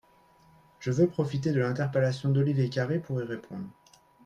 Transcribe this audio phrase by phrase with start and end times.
[0.79, 3.67] Je veux profiter de l’interpellation d’Olivier Carré pour y répondre.